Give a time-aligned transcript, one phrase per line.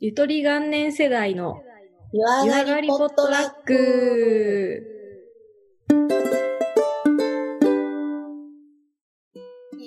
[0.00, 1.60] ゆとり元年世代の
[2.12, 4.84] 湯上がりポットラック。
[9.74, 9.86] え、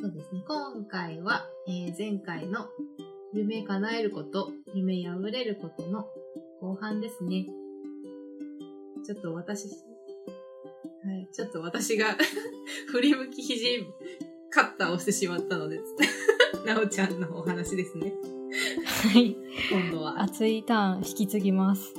[0.00, 0.42] そうですね。
[0.48, 2.66] 今回は、えー前回の
[3.34, 6.06] 夢叶えること、夢破れることの
[6.62, 7.44] 後半ですね。
[9.04, 9.74] ちょっと私、は
[11.14, 12.16] い、ちょっと私が
[12.88, 13.84] 振り向き肘
[14.48, 15.78] カッターをしてしまったので、
[16.64, 18.14] なお ちゃんのお話ですね。
[18.96, 19.36] はい。
[19.70, 20.22] 今度は。
[20.22, 21.94] 熱いターン引き継ぎます。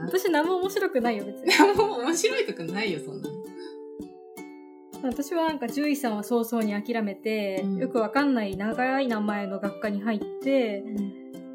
[0.00, 1.74] 私何も面白くないよ、別に。
[1.76, 3.36] もう面白いとかないよ、そんなの。
[5.02, 10.84] 私はなんか獣医さんは早々に諦めて、うんよくわかんない長い名前の学科に入って、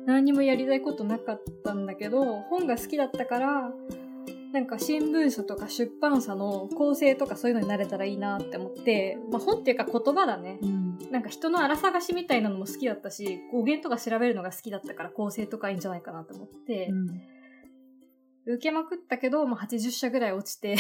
[0.06, 3.74] 何にもやりたいことなかったんだけど、本が好きだったから、
[4.54, 10.60] なんか新聞社とか出版社の構成とかそういうのになれたらいいなって思って、まあ本っていうか言葉だね。
[10.62, 10.91] うん。
[11.12, 16.92] なんか人の荒探しみたいなのも好きだったし、語源とか調べるのが好きだったから構成とかいいんじゃないかなと思って、
[18.46, 20.76] 受けまくったけど、まあ80社ぐらい落ちて、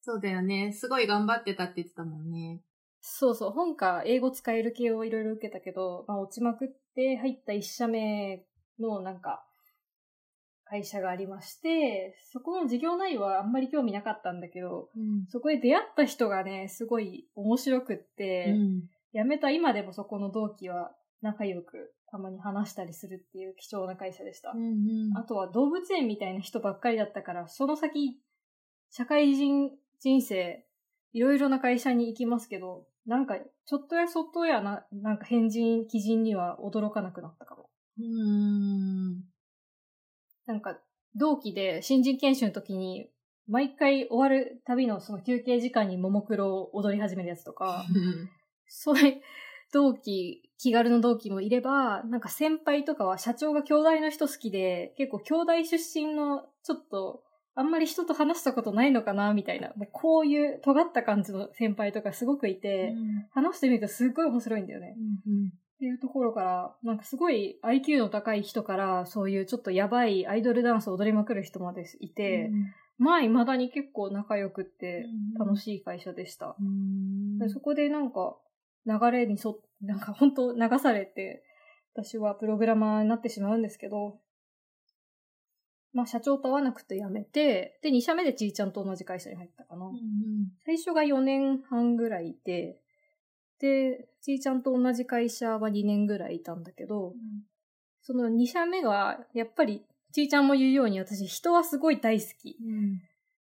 [0.00, 0.72] そうだよね。
[0.72, 2.62] すごい頑張ってたって言ってたもんね。
[3.00, 8.44] そうそう、本か英語使える系をいろいろ受けたけど、まあ落ちまくって入った一社目
[8.78, 9.44] のなんか、
[10.68, 15.26] 会社がありまして、そこの事業内容はあんまり興味なかったんだけど、うん。
[15.28, 18.82] そこで出会った人がね、すごい面白くって、うん。
[19.14, 24.52] 辞めた今でもそこの同期は仲良くたまに話したりするっていう貴重な会社でした。
[24.54, 28.18] うんあとは動物園みたいな人ばっかりだったから、その先、
[28.90, 30.64] 社会人人生、
[31.12, 37.70] いろいろな会社に行きますけど、なんか、ちょっとやそっとやな、なんか変人、基人には驚かなくなったかも。
[37.98, 39.22] うん。
[40.48, 40.78] なんか、
[41.14, 43.08] 同期で新人研修の時に、
[43.46, 47.84] 毎回終わる旅のその休憩時間にももクロを踊り始めるやつとか、
[48.66, 49.22] そういう
[49.72, 57.22] 同期、気軽の同期もいれば、なんか先輩とかは社長が兄弟の人好きで、結構兄弟出身のちょっと、
[57.54, 62.94] あんまり人と話したことないのかなみたいな、もうこういう尖った感じの先輩とかすごくいて、
[63.30, 64.96] 話してみるとすっごい面白いんだよね。
[65.78, 72.50] っていうところから、なんかすごい IQ の高い人から、そういうちょっとやばいアイドルダンスを踊りまくる人までいて、
[72.98, 75.06] まあ未だに結構仲良くって
[75.38, 76.56] 楽しい会社でした。
[76.58, 78.36] いでそこでなんか
[78.86, 81.44] 流れにそ、なんか本当流されて、
[81.94, 84.18] 私はプログラマーになってしまうんですけど、
[85.92, 89.92] まあ社長と会わなくて辞めて、で2社目でちーちゃんと同じ会社に入ったかな。
[90.64, 92.80] 最初が4年半ぐらいいて、
[93.60, 97.14] で、ちーちゃんと同じ会社は2年ぐらいいたんだけど、
[98.02, 102.56] その2社目が、やっぱり、ちーちゃんも言うように私人はすごい大好き。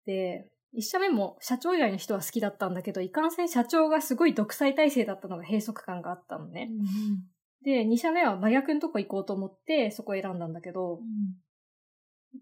[0.07, 6.71] で、1社目も社長以外の人は好きだったんだけど、いかんせん社長がすごい独裁体制だったのが閉塞感があったのね。
[7.65, 11.05] で、2社目は真逆のとこ行こうと思って、そこ選んだんだけど、ま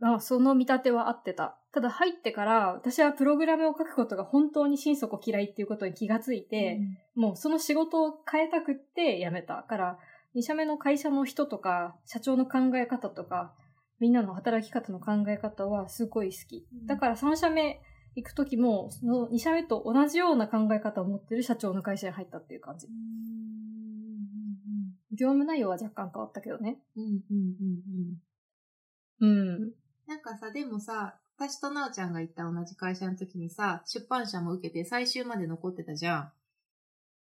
[0.00, 1.58] あ、その見立ては合ってた。
[1.72, 6.80] ただ入ってから、私はプログラムを書くことが本当に心底嫌いっていうことに気がついて、
[7.14, 9.62] もうその仕事を変えたくって辞めた。
[9.62, 9.98] から、
[10.34, 13.54] 2社目の会社の人とか、社長の考え方とか、
[14.00, 16.66] みんなの働き方の考え方はすごい好き。
[16.86, 17.80] だから3社目
[18.16, 22.88] 行くときも、その2社目と同じような考え方を持ってる社長の会社に入ったっていう感じ。
[25.12, 26.78] 業務内容は若干変わったけどね。
[29.20, 29.72] うん。
[30.06, 36.32] なんかさ、でもさ、私となおちゃんが行った同じ会社の時にさ、出版社も受けて最終まで残ってたじゃ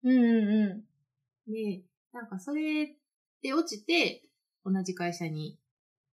[0.03, 0.83] うんうんう
[1.47, 1.51] ん。
[1.51, 1.53] ん。
[1.53, 2.95] で、なんかそれ
[3.41, 4.29] で落ちて、
[4.65, 5.59] 同じ会社に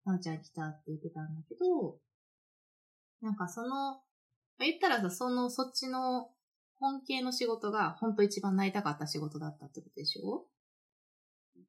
[0.04, 1.98] なおちゃん来たって言ってたんだけど、
[3.20, 3.92] なんかその、ま
[4.60, 6.30] あ、言ったらさ、その、そっちの
[6.80, 10.46] 本系の仕事が本当一番なりたかった仕事だったってことでしょ？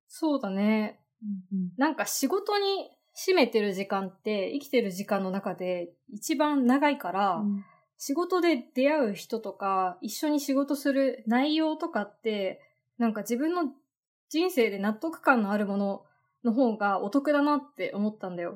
[0.08, 1.00] そうだね。
[1.78, 2.92] なんか仕事に
[3.28, 7.44] 占めてる時間って生きてる時間の中で一番長いから、
[7.97, 12.61] 仕事で出会う人とか一緒に仕事する内容とかって
[12.97, 13.73] なんか自分の
[14.29, 16.05] 人生で納得感のあるもの
[16.46, 18.55] の方がお得だなって思ったんだよ。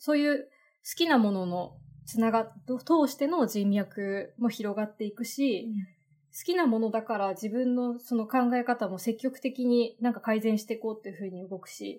[0.00, 0.48] そういう
[0.84, 5.91] 好きなもののつなが、通しての人脈も広がっていくし、好
[6.44, 11.98] きなものだから自分のその考え方も積極的になんか改善していこうっていう風に動くし、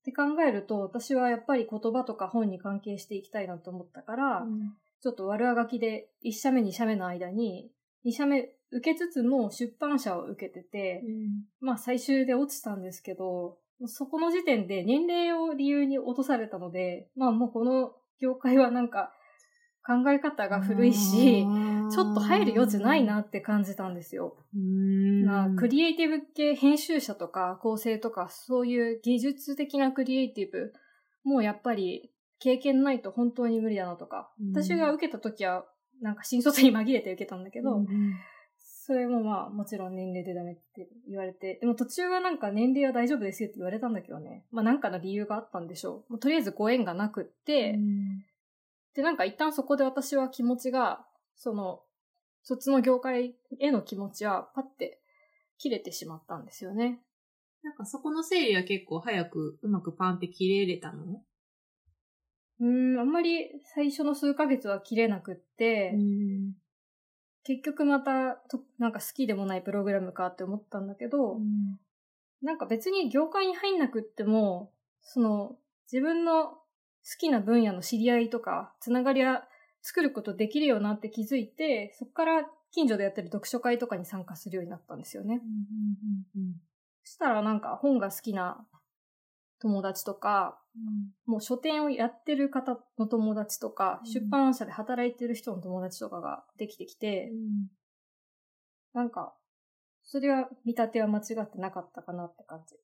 [0.00, 4.46] って考えると私はやっぱり言葉とか本に関係していきたいなと思ったから、
[5.02, 7.70] ちょっと悪あがきで1社目2社目の間に
[8.04, 11.02] 2社目受けつつも出版社を受けてて、
[11.60, 19.12] まあ最終で落ちたんですけど、そこの時点で年齢を理由に落とされたので、まあもうこの業界はなんか
[19.86, 21.44] 考え方が古いし、
[21.90, 24.36] ちょっと入る余地ないなって感じたんですよ。
[25.24, 30.72] まあ、クリエイティブ系編集者とか構成とかそういう技術的なクリエイティブ
[31.24, 35.64] もうやっぱり経験ないと本当に無理だなとか、うん私が受けた時は
[36.00, 37.86] なんか新卒に紛れて受けたんだけど、うん
[38.82, 44.46] それもまあもちろん年齢でダメって言われて、でも途中はなんか年齢は大丈夫ですよって言われたんだけどね。
[44.50, 46.12] まあなんかの理由があったんでしょう。
[46.14, 47.78] もうとりあえずご縁がなくって、
[48.94, 51.06] でなんか一旦そこで私は気持ちが、
[51.36, 51.82] その、
[52.42, 55.00] そっちの業界への気持ちはパッて
[55.58, 57.00] 切れてしまったんですよね。
[57.62, 61.22] なんかそこの整理は結構早くうまくパンって切れれたの？
[62.60, 66.54] うーん、あんまり最初の数ヶ月は切れなくって、ん。
[67.44, 71.38] 結局またと、なんか好きでもないプログラムかって思ったんだけど、
[72.42, 74.72] なんか別に業界に入んなくっても、
[75.02, 75.56] その
[75.90, 76.59] 自分の好
[77.04, 79.48] 好きな分野の知り合いとか、つながりは
[79.82, 85.40] 作ることできるよなって気づいて、そこから近所でやってる読書会とかに参加するようになったんですよね。
[87.04, 88.64] そしたらなんか本が好きな
[89.60, 90.58] 友達とか、
[91.26, 97.30] もう書店をやってる方の友達とか、出版社で働いてる人の友達とかができてきて、
[98.92, 99.34] なんか、
[100.02, 102.76] それは見立ては間違ってなかったかなって感じ。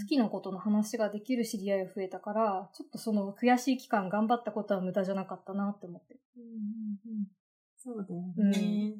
[0.00, 6.16] 好きなことの話ができる知り合いが増えたから、ちょっとその悔しい期間頑張ったことは無駄じゃなかったなって思って。
[7.76, 8.94] そうだよね。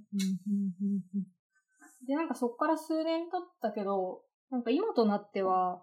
[2.07, 5.83] で、なんかそっから数年経ったけど、なんか今となっては、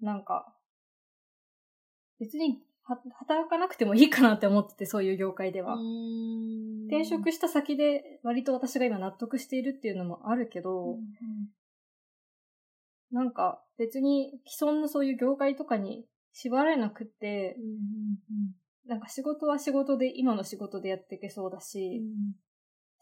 [0.00, 0.54] なんか、
[2.18, 5.76] 別には働かなくてもいいかなって思ってて、そういう業界では。
[6.88, 10.98] 転職した先で割と私が今納得しているっていうのもあるけど、
[13.12, 17.56] なんか別に既存のそういう業界とかに縛られなくって、
[18.86, 22.02] なんか仕事は仕事で今の仕事でやっていけそうだし、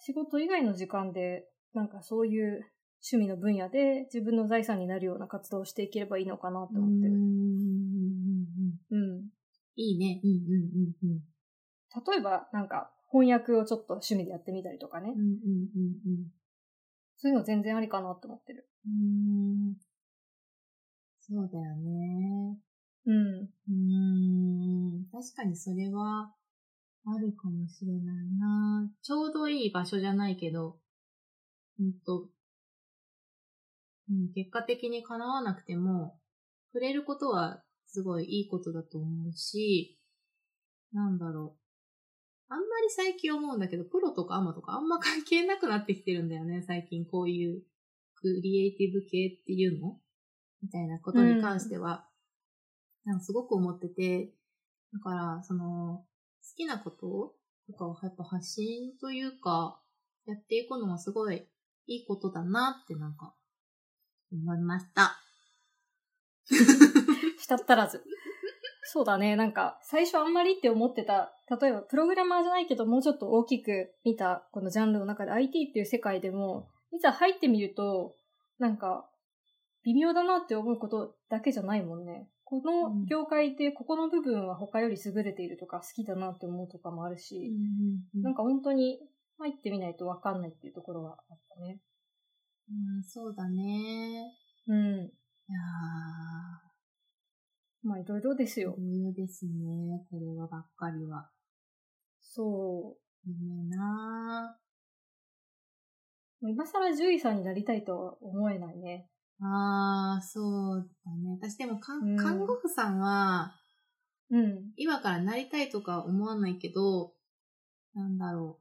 [0.00, 2.64] 仕事以外の時間でなんかそういう
[3.12, 7.12] 趣味の分野で自分の財産になるような活動をしていければいいのかなって思ってる。
[8.90, 9.28] うん。
[9.76, 10.20] いいね。
[10.24, 11.20] うんうんうん
[12.06, 15.14] 例えばなんか翻訳をちょっと趣味でやってみたりとかね。
[15.16, 15.18] うん。
[15.18, 16.26] うんうん
[17.20, 18.68] そういうの全然ありかなって思ってる。
[18.86, 19.74] うんうん。
[21.30, 22.58] そうだよね。
[23.06, 23.42] うん。
[23.42, 25.06] うーん。
[25.12, 26.32] 確かにそれは
[27.06, 28.90] あるかもしれないな。
[29.02, 30.78] ちょうどいい場所じゃないけど、
[31.80, 32.28] うんと、
[34.10, 36.18] うん、結果的に叶わなくても、
[36.72, 39.98] 触れることはすごいいいことだと思うし、
[40.92, 41.56] なんだろ
[42.50, 42.54] う。
[42.54, 47.62] あんまり最近思うんだけど、プロとかアマとかあんま関係なくなってきてるんだよね、最近こういう
[48.16, 50.00] クリエイティブ系っていうの
[50.62, 52.06] みたいなことに関しては、
[53.04, 54.32] なんかすごく思ってて、
[54.92, 56.04] だから、その、好
[56.56, 57.34] きなこと
[57.66, 59.80] とかをやっぱ発信というか、
[60.26, 61.46] やっていくのはすごい
[61.86, 63.34] いいことだなってなんか、
[64.32, 65.18] 思いました。
[67.38, 68.04] したったらず。
[68.90, 69.36] そうだね。
[69.36, 78.14] なんか、最初あんまりって思ってた、例えばプログラマーじゃないけど、もうちょっと大きく見たこのジャンルの中で IT っていう世界でも、いざ入ってみると、
[78.58, 79.10] なんか、
[79.84, 82.28] 微妙だなって思うことだけじゃないもんね。
[82.44, 87.52] この業界でここの部分は他より優れているとか好きだなって思うとかもあるし、
[88.14, 88.98] なんか本当に
[89.38, 91.80] 入ってみないとわかんないっていうところはあったね。
[92.70, 94.32] うん、そうだね。
[94.66, 94.96] うん。
[95.04, 95.58] いや
[97.82, 98.74] まあいろいろですー、よ。
[98.78, 100.04] いいですね。
[100.10, 101.30] これはばっかりは。
[102.20, 103.08] そう。
[103.28, 104.56] いいねな
[106.40, 109.08] もう今更獣医さんになりたいとは思えないね。
[109.40, 111.38] あー、そうだね。
[111.40, 113.54] 私でもうん看護婦さんは、
[114.30, 114.72] うん。
[114.76, 117.12] 今からなりたいとか思わないけど、
[117.94, 118.58] なんだろ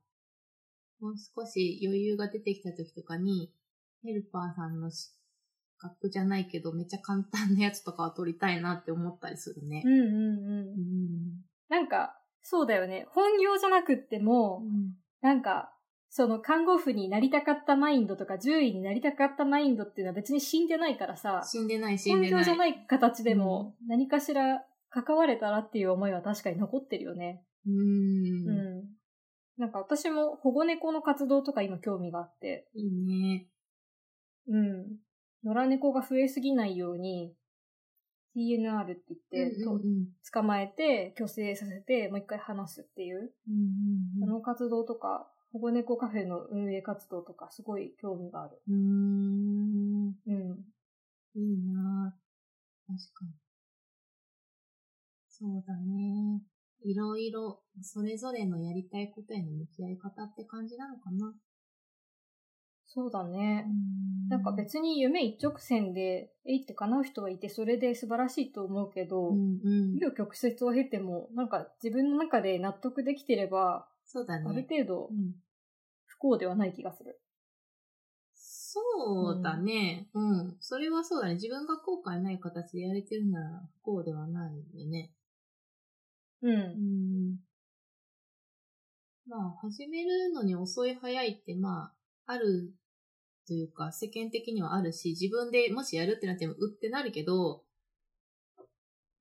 [1.02, 1.06] う。
[1.06, 3.52] もう少し余裕が出てきた時とかに、
[4.04, 5.12] ヘルパーさんの資
[5.78, 9.92] 格じゃないけど、めっちゃ簡単なやつとかは取りたいなって思ったりするねうん。
[9.92, 10.10] うんうん。
[10.10, 11.42] うん。
[11.70, 13.08] なんか、そうだよね。
[13.12, 14.64] 本業じゃなくっても、
[15.22, 15.74] なんか、
[16.10, 22.40] その看護婦になりたかったマインドとか、獣医になりたかったマインドっていうのは別に死んでないからさ、死んでない、死ん本でない。
[22.42, 27.44] 業じゃない形でも何かしら関われたらっていう思いは確かに残ってるよね。
[27.66, 27.76] うーん。
[28.48, 28.52] う
[28.84, 28.84] ん。
[29.58, 33.48] なんか私も保護猫の活動とか今興味があって、いいね。
[34.48, 34.86] うん。
[35.44, 37.34] 野良猫が増えすぎないように、
[38.36, 48.62] TNR って言って、うんうんうん捕まえて、虚勢させて、もう一回離すっていう、うんあの活動とか、保護猫カフェの運営活動とか、すごい興味がある。
[48.68, 50.66] うんうん。
[51.36, 52.16] いいな
[52.88, 53.32] 確かに。
[55.30, 56.42] そうだね。
[56.84, 61.34] いろいろ、それぞれのやりたいことへの向き合い方って感じなのかな。
[62.88, 63.68] そうだね。
[64.30, 74.68] なんか別に夢一直線で、えいって叶う人がいて、それで素晴らしいと思うけど、うんうん曲折を経ても、なんか自分の中で納得できてれば、そうだあるね。
[74.68, 75.36] 程度うん
[76.06, 77.20] 不幸ではない気がする。
[78.34, 80.10] そうだね。
[80.14, 80.58] うん。
[80.60, 81.36] それはそうだね。
[81.36, 85.12] 自分が後悔ない形でやれてるなら不幸ではないよね。
[86.42, 86.48] う。
[86.50, 87.38] うんん。
[89.28, 91.92] まあ、始めるのに遅い早いって、ま
[92.26, 92.74] あ、ある
[93.46, 97.64] というか、世間的にはあるし、自分でもしやるってなっても、うってなるけど、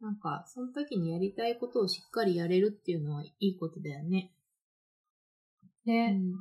[0.01, 4.33] なんか、その時にやりたいことをしっかりやれるっていうのはいいことだよね。
[5.87, 6.35] うね、ん。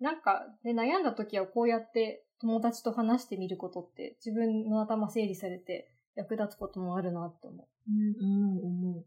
[0.00, 7.66] なんか、で、悩んだ時はこうやって友達と話してみることって、自分の頭整理されて役立つこともあるなって思う。
[7.90, 9.04] うん、思う、思う。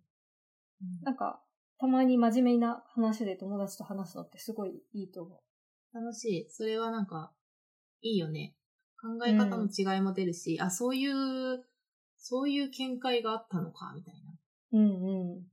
[1.03, 1.41] なんか、
[1.77, 5.41] たまに真面目な話で友達と話すのってすごいいいと思
[5.93, 6.49] 楽しい。
[6.49, 7.33] それはなんか、
[8.01, 8.55] いいよね。
[9.01, 11.65] 考え方の違いも出るし、あ、そういう、
[12.17, 14.77] そういう見解があったのか、みたいなう。
[14.77, 15.47] うんうん。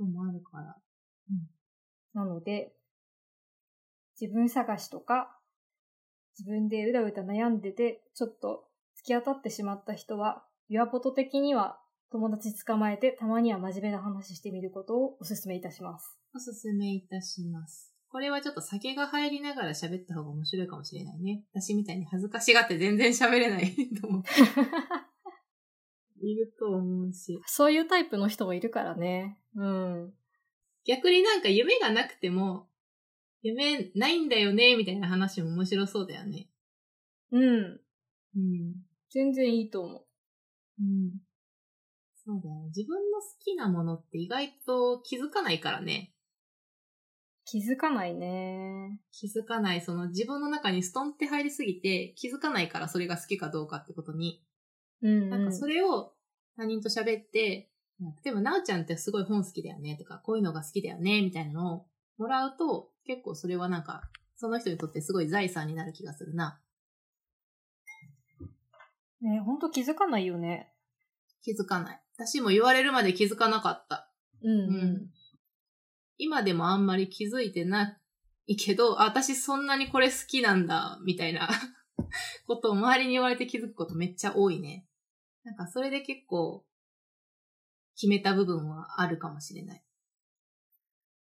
[0.00, 0.76] のもあるから。
[2.14, 2.72] なので、
[4.20, 5.38] 自分探しとか、
[6.38, 8.64] 自分でうだうだ悩んでて、ちょっと
[9.00, 11.78] 突き当たってしまった人は、ユアポト的には
[12.10, 16.18] 友達捕まえて、たまには真面目な話してみることをお勧めいたします。
[16.34, 17.94] おすすめいたします。
[18.10, 21.44] これはちょっと酒が入りながら喋った方が面白いかもしれないね。
[21.52, 24.22] 私みたいに恥ずかしがって全然喋れない人も
[26.22, 27.40] いると思うし。
[27.46, 29.38] そういうタイプの人もいるからね。
[29.54, 30.14] うん。
[30.84, 32.67] 逆になんか夢がなくても、
[33.42, 36.48] 夢ないんだよね、みたいな話も面白そうだよね。
[37.30, 37.80] うん。
[38.36, 38.74] うん。
[39.10, 40.04] 全然いいと思う。
[40.80, 41.12] うん。
[42.24, 42.66] そうだよね。
[42.66, 46.12] 自分の好きなものって意外と気づかないからね。
[47.44, 49.00] 気づかないね。
[49.10, 54.44] 気づかない、その自分の中にストンって入りすぎて気づかないからそれが好きかどうかってことに。
[55.00, 55.30] うん、うん。
[55.30, 56.12] なんかそれを
[56.56, 57.70] 他人と喋って、
[58.24, 61.86] 例えば、なおちゃんってすごい本好きだよねとか、こういうのが好きだよねみたいなのを
[62.18, 64.02] もらうと、結構それはなんか、
[64.36, 66.60] その人にとってすごい財産になる気がするな。
[69.20, 70.72] ね、ほんと気づかないよね。
[71.42, 72.00] 気づかない。
[72.16, 74.10] 私も言われるまで気づかなかった。
[74.42, 75.10] うん、うん
[76.20, 77.96] 今でもあんまり気づいてな
[78.46, 81.48] いけど、あ私そんなにこれ好きなんだ、みたいな
[82.46, 84.86] ことを周りに言われて気づくことめっちゃ多いね。
[85.44, 86.66] なんかそれで結構
[87.94, 89.84] 決めた部分はあるかもしれない。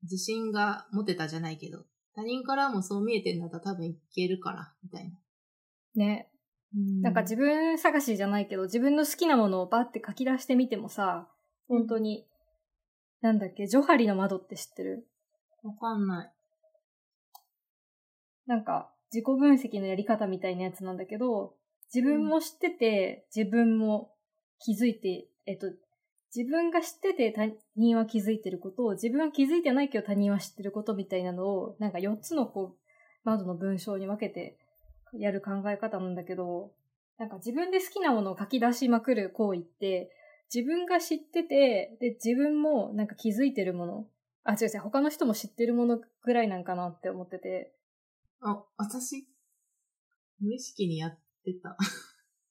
[0.02, 5.18] 自信が持てたじゃないけど、他人からもそう見えてんだったら多分いけるから、みたいな。
[5.94, 6.28] ね。
[7.02, 11.28] なんか自分探しじゃないけど、自分の好きなものをバッて書き出してみてもさ、
[11.68, 12.26] 本当に、
[13.20, 15.06] なんだっけ、ジョハリの窓って知ってる？
[15.62, 16.32] わかんない。
[18.46, 21.54] なんか、自己分析のやり方みたいなやつなんだけど、
[21.94, 24.14] 自分も知ってて、自分も
[24.58, 25.66] 気づいて、えっと、
[26.34, 32.78] 自分が知ってて他人は気づいてることを、自分は気づいてないけど他人は知ってることみたいなのを、なんか4つのこう、
[33.24, 34.56] 窓の文章に分けて
[35.12, 36.72] やる考え方なんだけど、
[37.18, 40.10] なんか自分で好きなものを書き出しまくる行為って、
[40.52, 44.06] 自分が知ってて、で、自分もなんか気づいてるもの、
[44.44, 47.72] あ、違う違う、他の人も知ってるものぐらいなんかなって思ってて、
[48.40, 49.28] あ、私、
[50.40, 51.76] 無意識にやってた。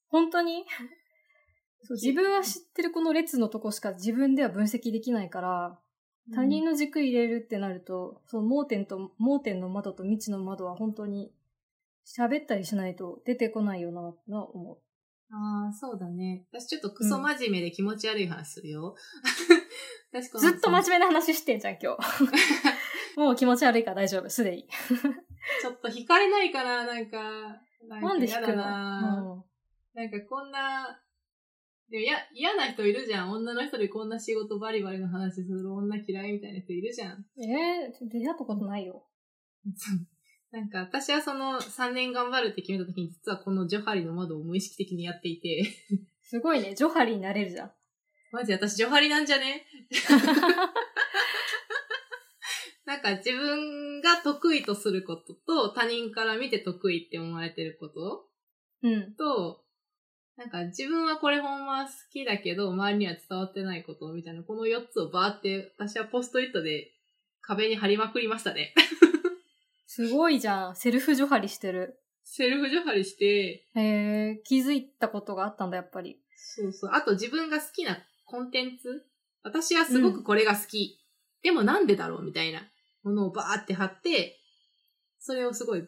[0.08, 0.66] 本当に？
[1.84, 5.80] そう自分は知ってるこの列のとこしか自分では分析できないから、
[6.34, 11.34] 他人の軸入れるってなると、その盲点と、盲点の窓と未知の窓は本当に
[12.06, 14.78] 喋ったりしないと出てこないよな、と思う。
[15.34, 16.46] ああ、そうだね。
[16.52, 18.96] 私ちょっとクソ真面目で気持ち悪い話するよ。
[20.12, 23.18] 確かずっと真面目な話してんじゃん、今日。
[23.18, 24.68] もう気持ち悪いから大丈夫、すでに。
[25.62, 27.18] ちょっと惹かれないかな、なんか。
[27.88, 29.46] なんで引く嫌だなの、
[29.94, 31.02] なんかこんな、
[31.92, 33.32] でもや嫌な人いるじゃん。
[33.32, 37.26] 女の人でこんな仕事バリバリの話する女嫌いみたいな人いるじゃん。
[37.38, 39.06] うん、えー、出会ったことないよ。
[40.52, 45.66] なんか私はその3年頑張るって決めた時に実はこのジョハリの窓を無意識的にやっていて、
[46.24, 47.72] すごいね、ジョハリになれるじゃん。
[48.32, 49.66] マジ私ジョハリなんじゃね？
[52.86, 58.30] なんか自分が得意とすることと他人から見て得意って思われてること
[58.84, 59.14] うん。
[59.16, 59.64] と、
[60.38, 66.92] なんか自分はこれほんま好きだけど周りには伝わってないことみたいなこの4つをバーって私はポストイットで
[67.42, 68.74] 壁に貼りまくりましたね。
[69.88, 70.76] すごいじゃん。
[70.76, 72.00] セルフジョハリしてる。
[72.24, 73.82] セルフジョハリして、へ
[74.36, 76.18] え、気づいたことがあったんだ、やっぱり。
[76.38, 76.92] そうそう。
[76.94, 79.06] あと自分が好きなコンテンツ
[79.44, 81.02] 私はすごくこれが好き
[81.44, 82.62] でもなんでだろうみたいな
[83.04, 84.40] ものをバーって貼って、
[85.20, 85.86] それをすごい、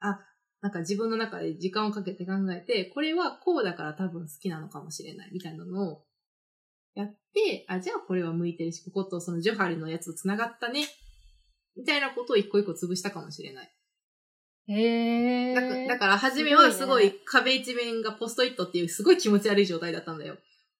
[0.00, 0.20] あ、
[0.66, 6.02] なんか自分の中で時間をかけて考えて、これはこうだから多分好きなのかもしれないみたいなのを
[6.96, 10.88] やって、あ、じゃあこれは向いてるし、こことそのジョハリのやつと繋がったね。
[11.76, 13.72] みたいなことを一個一個潰したかもしれない。
[14.68, 15.86] へだかー。
[15.86, 20.36] だから、初めはすごい壁一面がポストイットっていうすごい気持ち悪い状態だったんだよ。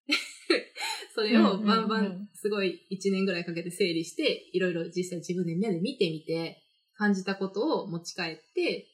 [1.14, 6.64] それをバンバンすごい一年ぐらいかけて整理して、いろいろ実際自分で目で見てみて、
[6.96, 8.86] 感じたことを持ち帰って、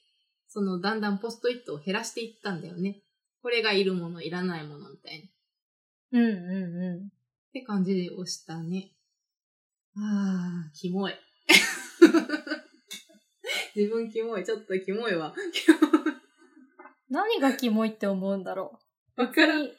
[0.55, 3.01] そのだんだんポストイットを減らしていったんだよね。
[3.41, 5.25] これがいるもの、いらないものみたいな。
[5.25, 5.29] っ
[6.13, 6.31] うんうん
[7.07, 7.11] う
[7.55, 8.93] て感じで押したね。
[9.97, 11.15] あー、キモい。
[13.75, 14.45] 自分キモい。
[14.45, 15.29] ちょっとキモいわ。
[15.29, 15.35] ん。
[17.09, 18.79] 何がキモいって思うんだろ
[19.17, 19.23] う。
[19.23, 19.65] わからん。
[19.65, 19.75] い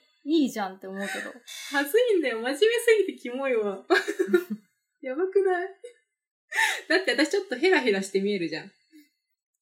[0.46, 1.30] いじゃんって思うけど。
[1.77, 2.38] はずいんだよ。
[2.38, 2.65] 真面目す
[3.08, 3.86] ぎてキモいわ。
[5.01, 5.68] やばくない？
[6.89, 8.72] だって私ちょっとヘラヘラして見えるじゃん。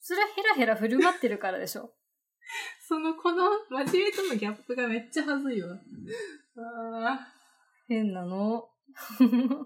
[0.01, 1.93] それはヘラヘラ振る舞ってるからでしょ？
[2.87, 5.77] その、この真面目とのギャップがめっちゃはずいわ。
[6.57, 7.27] あ
[7.87, 8.67] 変なの。
[9.19, 9.63] ー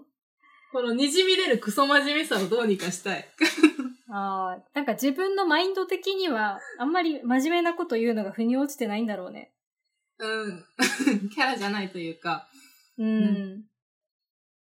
[0.72, 3.28] この滲み出るクソ真面目さをどうにかしたい。
[4.12, 9.52] ああ、なんか自分のマインド的には、あんまり真面目なこと言うのが腑に落ちてないんだろうね。
[10.18, 10.64] うん。
[11.30, 12.48] キャラじゃないというか、
[12.98, 13.64] うん。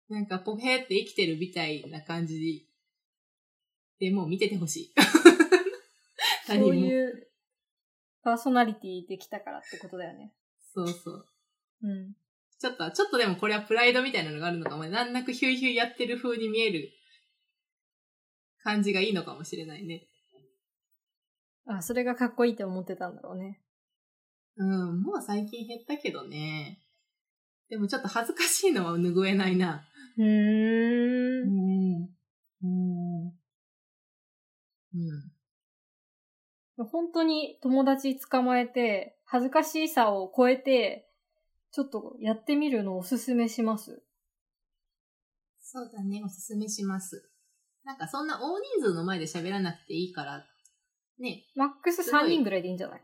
[0.10, 2.68] なんかポヘーって生きてるみたいな感じ
[4.00, 4.94] でもう見ててほしい。
[6.48, 7.28] そういう
[8.24, 10.34] パーソナリティできたからってことだよね。
[10.74, 11.26] そうそう。
[11.84, 12.14] うん。
[12.60, 14.86] ちょっと、ちょっとでもこれはプライドみたいなのがあるのかも。
[14.86, 16.92] なんなくヒュイヒュイやってる風に見える
[18.64, 20.08] 感じがいいのかもしれないね。
[21.66, 23.60] あ、それがかっこいいって思ってたんだろうね。
[24.58, 26.80] うん、もう最近減ったけどね。
[27.70, 29.88] でもちょっと恥ずかしいのは拭えないな。
[30.18, 32.04] うーん。
[32.04, 32.10] ん。
[32.64, 33.28] うん。
[34.94, 35.31] うん。
[36.86, 41.08] 本当に友達捕まえて、恥ずかしさを超えて、
[41.72, 44.04] ちょっとやってみるのをおすすめします。
[45.62, 47.30] そうだね、おすすめします。
[47.84, 50.46] なんかそんな大人数の前で喋らなくていいから、
[51.18, 53.02] ね、マックスすごい3人ぐらいでいいんじゃない？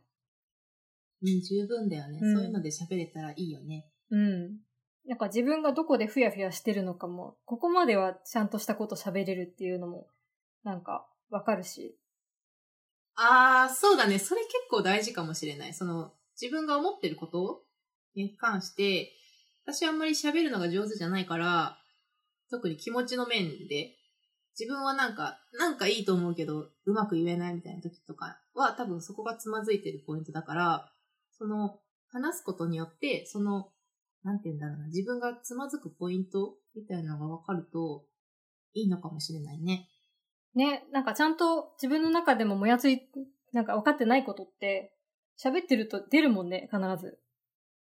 [1.24, 3.90] うん、十分だよね、うんそういうので喋れたらいいよね。
[4.12, 4.60] うん。
[5.08, 10.08] なんか自分がどこでふやふやしてるのかも、ここまではちゃんとしたこと喋れるっていうのも、
[10.64, 11.98] なんかわかるし。
[13.20, 14.20] ああ、そうだね。
[14.20, 15.74] それ結構大事かもしれない。
[15.74, 17.64] その、自分が思ってること
[18.16, 19.12] に関して、
[19.66, 21.80] 私あんまり喋るのが上手じゃないから、
[22.52, 23.96] 特に気持ちの面で、
[24.58, 30.92] 自分はなんか、なんかいいと思うけど、うまく言えないみたいな時とかは、多分そこがつまずいてるポイントだから、
[31.38, 33.72] その、話すことによって、その、
[34.24, 38.06] なんて言うんだろうな、自分がつまずくポイントみたいなのが分かると、
[38.74, 39.88] いいのかもしれないね。
[40.58, 43.08] ね、なんかちゃんと自分の中でももやつい、
[43.54, 44.92] なんか分かってないことって、
[45.40, 47.20] 喋ってると出るもんね、必ず。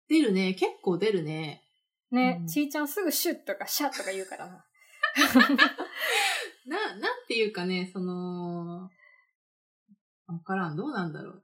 [0.10, 0.56] 出るね。
[0.56, 1.64] 結構出るね。
[2.10, 4.66] ね、うんちーちゃんすぐシュッとかシャッとか言うからな。
[6.66, 8.90] な、なんていうかね、その、
[10.26, 11.44] わからん、どうなんだろう。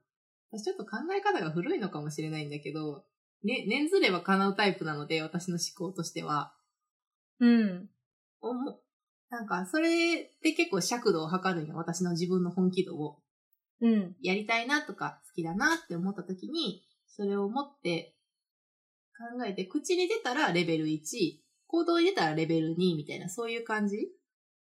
[0.50, 3.04] 私ちょっと考え方が古いのかもしれないんだけど、
[3.44, 6.52] ね、念ずれば叶うタイプなので、私の思考としては。
[7.38, 7.88] うん。
[8.40, 8.80] おも
[9.30, 11.76] なんか、それで結構尺度を測るんよ。
[11.76, 13.18] 私の自分の本気度を。
[13.80, 14.16] うん。
[14.20, 18.14] やりたいなとか、好きだなって思った時に、それを持って
[19.16, 21.00] 考えて、口に出たらレベル1、
[21.68, 24.08] 行動に出たらレベル2みたいな、そういう感じ？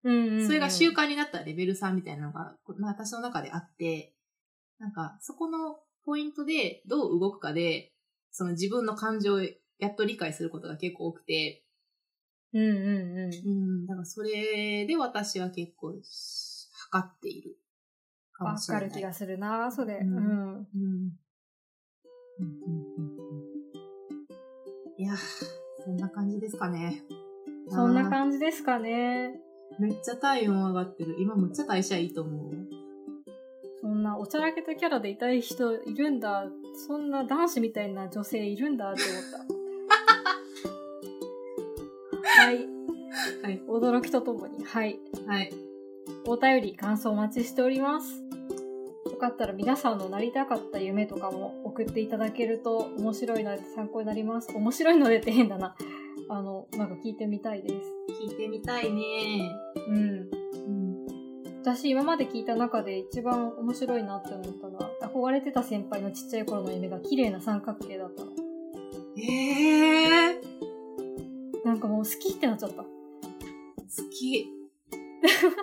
[0.03, 0.47] うんうん、うん。
[0.47, 4.15] それが習慣になったらレベル3みたいなのが、こまあ私の中であって、
[4.79, 7.93] なんか、そこのポイントでどう動くかで、
[8.33, 9.41] その自分の感情を
[9.79, 11.65] やっと理解することが結構多くて、
[12.53, 13.49] うんうんうん。
[13.49, 15.95] うん、だからそれで私は結構、
[16.91, 17.57] 測っている。
[18.33, 18.89] かわもしれない。
[18.89, 19.99] かる気がするな、それ。
[20.03, 20.67] うんうん。
[22.39, 22.61] うん。
[24.99, 25.17] いやー、
[25.85, 27.03] そんな感じですかね。
[27.69, 28.11] そんなじ。
[28.11, 29.41] 感じですかね。
[29.79, 31.17] めっちゃ体温上がってる。
[31.21, 32.53] 今むっちゃ代謝いいと思う。
[33.81, 36.47] そんなおちゃらけたキャラでいたい人いるんだ。
[36.87, 39.60] そんな男子みたいな女性いるんだって思った。
[42.40, 42.66] はい。
[43.42, 43.62] はい。
[43.68, 44.64] 驚きとともに。
[44.64, 44.98] はい。
[45.26, 45.53] はい。
[46.26, 48.22] お便り、感想お待ちしております。
[49.05, 54.57] よかったら皆さんのなりたかった夢とかも送っていただけると面白いので参考になります。
[54.57, 55.76] 面白いのでって変だな。
[56.31, 57.74] あの、なんか聞いてみたいです。
[58.22, 59.50] 聞いてみたいね。
[59.88, 59.96] うん。
[59.96, 61.07] うん。
[61.62, 68.31] 私今まで聞いた中で一番面白いなって思ったのは、憧れてた先輩のちっちゃい頃の夢が綺麗な三角形だったの。
[69.18, 70.39] ええー。
[71.70, 72.83] なんかもう好きってなっちゃった。
[72.83, 72.88] 好
[74.11, 74.48] き。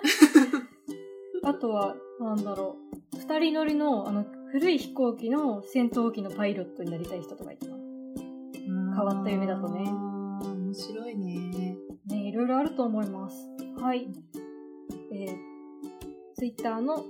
[1.44, 2.76] あとは、なんだろ
[3.12, 3.18] う。
[3.18, 7.76] 二人乗りの、あの、古い飛行機の戦闘機のパイロットになりたい人とかいたな。
[7.76, 11.76] 変わった夢だとね面白いね。
[12.06, 13.36] ね、いろいろあると思います。
[13.78, 14.08] はい。
[15.12, 15.36] えー、
[16.36, 17.04] ツイッターの、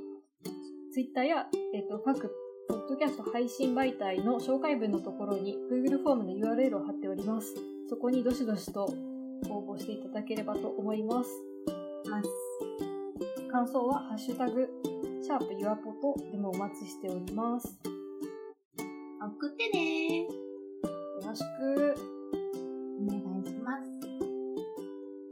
[0.93, 2.35] ツイッターや、えっ、と、各、
[2.69, 7.78] ポッドキャスト配信媒体の紹介文のところに Google フォームの URL を貼っております。
[7.89, 8.85] そこにどしどしと
[9.49, 11.31] 応募していただければと思います。
[13.51, 14.69] 感想は、ハッシュタグ、
[15.23, 17.79] シャープユアポトでもお待ちしております。
[19.39, 20.29] 送ってねよ
[21.25, 21.95] ろしく。
[23.01, 23.73] お願いしま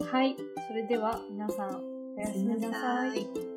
[0.00, 0.06] す。
[0.10, 0.36] はい。
[0.68, 1.82] それでは、皆さん、
[2.16, 3.20] おやすみなさい。
[3.20, 3.55] い。